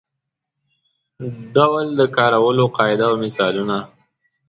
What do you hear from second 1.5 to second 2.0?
ډول